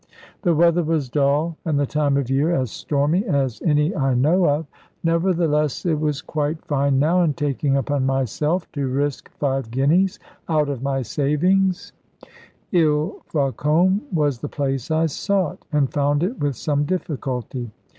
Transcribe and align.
The 0.41 0.55
weather 0.55 0.81
was 0.81 1.09
dull, 1.11 1.57
and 1.63 1.79
the 1.79 1.85
time 1.85 2.17
of 2.17 2.27
year 2.27 2.49
as 2.55 2.71
stormy 2.71 3.23
as 3.23 3.61
any 3.61 3.95
I 3.95 4.15
know 4.15 4.47
of: 4.49 4.65
nevertheless 5.03 5.85
it 5.85 5.99
was 5.99 6.23
quite 6.23 6.65
fine 6.65 6.97
now, 6.97 7.21
and 7.21 7.37
taking 7.37 7.77
upon 7.77 8.07
myself 8.07 8.67
to 8.71 8.87
risk 8.87 9.29
five 9.37 9.69
guineas 9.69 10.17
out 10.49 10.69
of 10.69 10.81
my 10.81 11.03
savings, 11.03 11.93
Ilfracombe 12.73 14.01
was 14.11 14.39
the 14.39 14.49
place 14.49 14.89
I 14.89 15.05
sought, 15.05 15.59
and 15.71 15.93
found 15.93 16.23
it 16.23 16.39
with 16.39 16.55
some 16.55 16.85
difficulty. 16.85 17.69